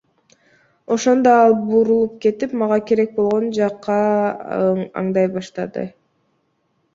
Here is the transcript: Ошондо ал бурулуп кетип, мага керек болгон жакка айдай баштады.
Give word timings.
Ошондо 0.93 1.33
ал 1.41 1.51
бурулуп 1.65 2.15
кетип, 2.25 2.55
мага 2.61 2.79
керек 2.87 3.13
болгон 3.19 3.45
жакка 3.59 3.99
айдай 5.03 5.31
баштады. 5.37 5.85